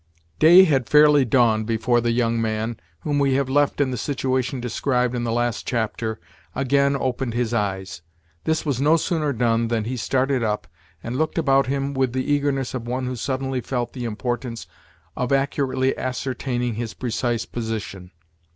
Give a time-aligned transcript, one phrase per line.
[0.39, 4.59] Day had fairly dawned before the young man, whom we have left in the situation
[4.59, 6.19] described in the last chapter,
[6.55, 8.01] again opened his eyes.
[8.43, 10.67] This was no sooner done, than he started up,
[11.03, 14.65] and looked about him with the eagerness of one who suddenly felt the importance
[15.15, 18.09] of accurately ascertaining his precise position.